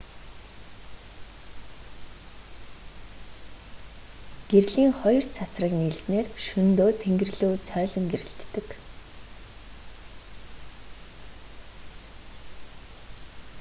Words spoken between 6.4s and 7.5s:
шөнөдөө тэнгэр